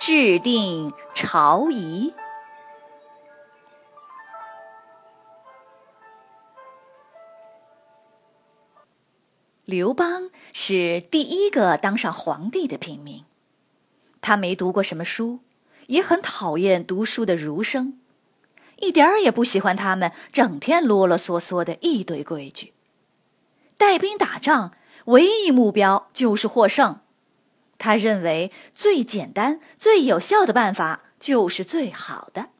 [0.00, 2.14] 制定朝仪》。
[9.66, 13.26] 刘邦是第一个当上皇帝的平民，
[14.22, 15.40] 他没读过什么书，
[15.88, 18.00] 也很讨厌读书的儒生，
[18.78, 22.72] 一点儿也不喜欢他们整天啰啰嗦嗦的一堆规矩。
[23.76, 24.72] 带兵打仗，
[25.04, 27.00] 唯一目标就是获胜。
[27.80, 32.50] 他认为最简单、最有效的办法就是最好的。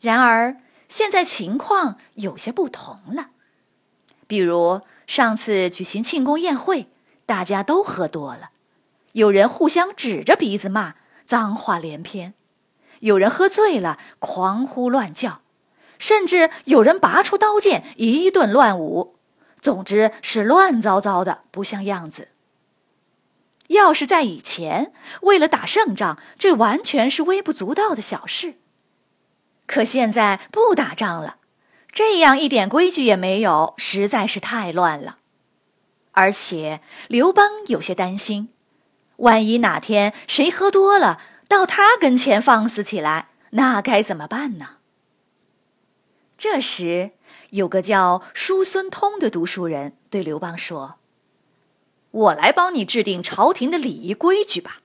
[0.00, 3.32] 然而，现在情况有些不同了，
[4.26, 4.80] 比如。
[5.06, 6.86] 上次举行庆功宴会，
[7.26, 8.50] 大家都喝多了，
[9.14, 12.34] 有人互相指着鼻子骂，脏话连篇；
[13.00, 15.40] 有人喝醉了，狂呼乱叫，
[15.98, 19.16] 甚至有人拔出刀剑一顿乱舞。
[19.60, 22.28] 总之是乱糟糟的，不像样子。
[23.70, 28.54] 要是在以前，为了打胜仗，这完全是微不足道的小事。
[29.66, 31.36] 可现在不打仗了。
[31.92, 35.18] 这样一点规矩也没有，实在是太乱了。
[36.12, 38.50] 而且刘邦有些担心，
[39.16, 44.76] 万一哪天谁喝多了，到他跟前放肆起来，那该怎么办呢？
[46.38, 47.10] 这时，
[47.50, 50.96] 有个叫叔孙通的读书人对刘邦说
[52.10, 54.80] ：“我来帮你制定朝廷的礼仪规矩吧。”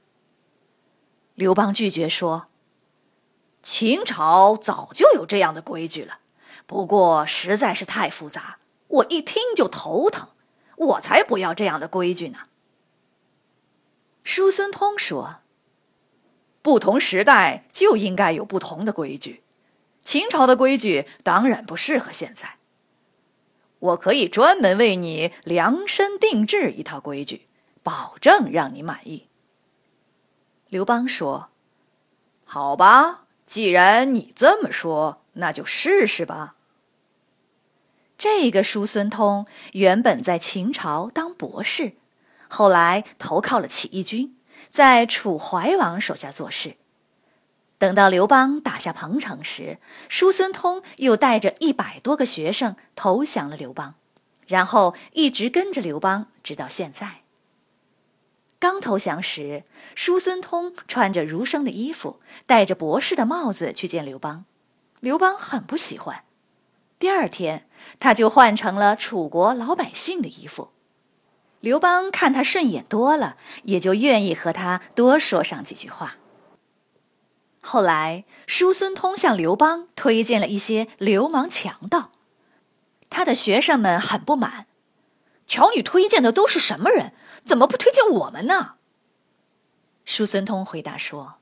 [1.36, 2.48] 刘邦拒绝说
[3.62, 6.20] ：“秦朝早就有这样的规矩了。”
[6.68, 8.58] 不过实在是太复杂，
[8.88, 10.30] 我一听就头疼。
[10.78, 12.40] 我才不要这样的规矩呢。
[14.24, 15.38] 叔孙通说
[16.62, 19.44] ：“不同时代就应该有不同的规矩，
[20.02, 22.58] 秦朝的规矩当然不适合现在。
[23.80, 27.48] 我可以专门为你量身定制一套规矩，
[27.84, 29.28] 保证让你满意。”
[30.70, 31.50] 刘邦说
[32.46, 36.56] ：“好吧，既然你这么说，那就试试吧。”
[38.18, 41.94] 这个叔孙通原本在秦朝当博士，
[42.48, 44.38] 后来投靠了起义军，
[44.70, 46.78] 在楚怀王手下做事。
[47.78, 53.96] 等到刘邦打下彭城时，叔孙通又带着一百多个学生投降了刘邦，
[54.48, 57.22] 然后一直跟着刘邦，直到现在。
[58.58, 59.64] 刚投降时，
[59.94, 64.46] 叔孙通穿着儒生的衣服，戴着博士的帽子去见刘邦，
[65.02, 66.24] 刘邦很不喜欢。
[66.98, 67.68] 第二天，
[68.00, 70.70] 他就换成了楚国老百姓的衣服。
[71.60, 76.16] 刘邦看他顺眼多了，也就愿意和他多说上几句话。
[77.68, 82.12] 后来，叔孙通向刘邦推荐了一些流氓强盗，
[83.10, 84.68] 他的学生们很不满
[85.48, 87.12] ：“瞧你推荐的都是什么人？
[87.44, 88.76] 怎么不推荐我们呢？”
[90.06, 91.40] 叔孙通回答说：“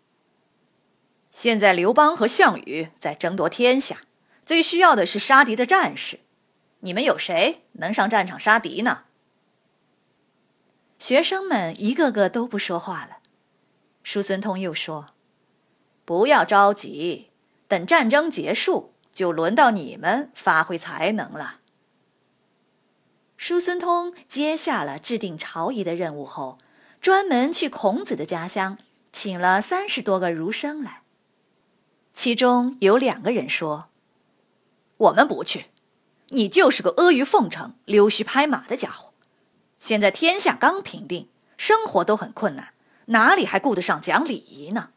[1.29, 4.03] 现在刘邦和项羽在争夺天下。”
[4.45, 6.19] 最需要的是杀敌的战士，
[6.79, 9.03] 你们有谁能上战场杀敌呢？
[10.97, 13.17] 学生们一个个都不说话了。
[14.03, 15.12] 叔孙通又说
[16.05, 17.29] ：“不要着急，
[17.67, 21.59] 等战争结束，就轮到你们发挥才能了。”
[23.37, 26.59] 叔孙通接下了制定朝仪的任务后，
[27.01, 28.77] 专门去孔子的家乡，
[29.11, 31.01] 请了三十多个儒生来。
[32.13, 33.89] 其中有两个人说。
[34.97, 35.65] 我们不去，
[36.29, 39.11] 你就是个阿谀奉承、溜须拍马的家伙。
[39.77, 41.27] 现在天下刚平定，
[41.57, 42.73] 生活都很困难，
[43.07, 44.91] 哪里还顾得上讲礼仪呢？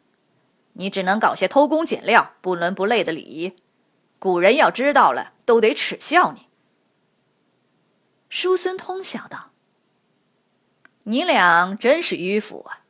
[0.79, 3.57] 你只能搞些偷工减料、不伦不类的礼仪，
[4.19, 6.47] 古人要知道了都得耻笑你。
[8.29, 9.51] 叔孙通笑道
[11.05, 12.81] ：“你俩真是迂腐啊，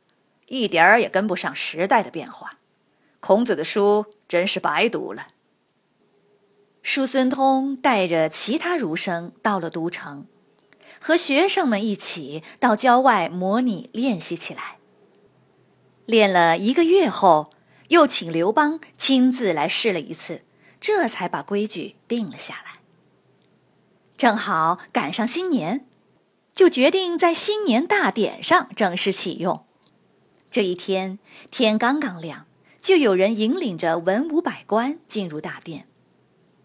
[0.47, 2.57] 一点儿也跟不上时代的变化。
[3.19, 5.27] 孔子的书真是白读了。”
[6.83, 10.25] 叔孙通带着其他儒生到了都城，
[10.99, 14.77] 和学生们一起到郊外模拟练习起来。
[16.05, 17.51] 练了一个月后，
[17.89, 20.41] 又请刘邦亲自来试了一次，
[20.79, 22.79] 这才把规矩定了下来。
[24.17, 25.85] 正好赶上新年，
[26.53, 29.63] 就决定在新年大典上正式启用。
[30.49, 31.19] 这一天
[31.51, 32.47] 天刚刚亮，
[32.81, 35.87] 就有人引领着文武百官进入大殿。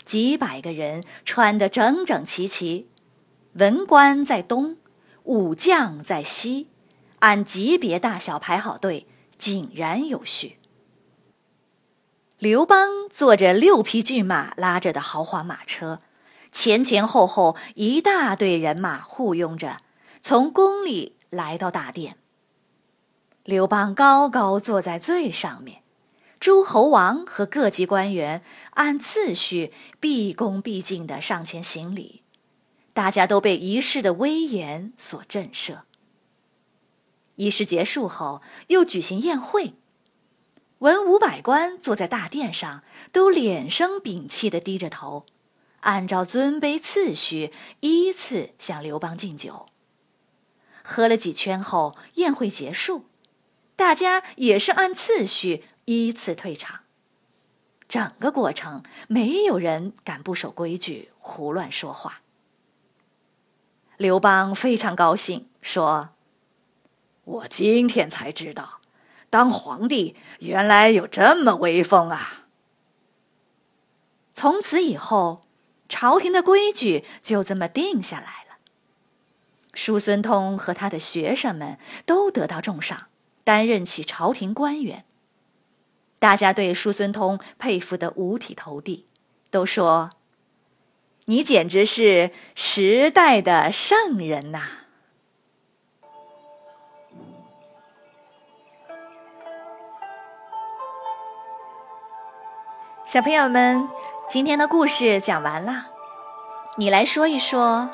[0.04, 2.88] 几百个人穿得整整齐齐，
[3.52, 4.78] 文官在东，
[5.24, 6.68] 武将在西，
[7.20, 10.58] 按级别大小排好队，井然有序。
[12.42, 16.00] 刘邦坐着六匹骏马拉着的豪华马车，
[16.50, 19.76] 前前后后一大队人马护拥着，
[20.20, 22.16] 从宫里来到大殿。
[23.44, 25.82] 刘邦高高坐在最上面，
[26.40, 32.22] 诸侯王和各级官员按次序毕恭毕敬地上前行礼，
[32.92, 35.82] 大家都被仪式的威严所震慑。
[37.36, 39.74] 仪式结束后，又举行宴会。
[40.82, 42.82] 文武百官坐在大殿上，
[43.12, 45.26] 都脸生屏气地低着头，
[45.82, 49.66] 按照尊卑次序依次向刘邦敬酒。
[50.82, 53.04] 喝了几圈后，宴会结束，
[53.76, 56.80] 大家也是按次序依次退场。
[57.86, 62.22] 整个过程，没有人敢不守规矩、胡乱说话。
[63.98, 66.08] 刘邦非常高兴，说
[67.22, 68.80] ：“我今天才知道。”
[69.32, 72.44] 当皇帝原来有这么威风啊！
[74.34, 75.46] 从此以后，
[75.88, 78.58] 朝廷的规矩就这么定下来了。
[79.72, 83.06] 叔孙通和他的学生们都得到重赏，
[83.42, 85.06] 担任起朝廷官员。
[86.18, 89.06] 大家对叔孙通佩服得五体投地，
[89.50, 90.10] 都说
[91.24, 94.80] ：“你简直是时代的圣人呐！”
[103.12, 103.90] 小朋友们，
[104.26, 105.88] 今天的故事讲完了，
[106.76, 107.90] 你来说一说，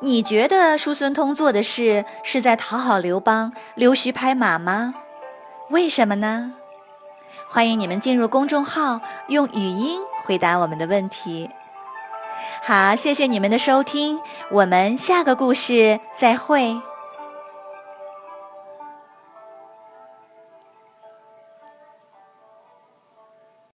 [0.00, 4.92] 你觉得叔孙通做的事是在讨好刘邦、溜须拍马吗？
[5.70, 6.54] 为什么呢？
[7.46, 11.48] 欢迎你们进入公众号，用语音回答我们的问题。
[12.64, 14.18] 好，谢谢你们的收听，
[14.50, 16.82] 我们下个故事再会。